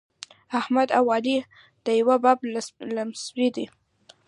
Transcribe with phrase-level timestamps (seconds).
[0.59, 1.37] احمد او علي
[1.85, 2.43] د یوه بابا
[2.95, 3.65] لمسي دي.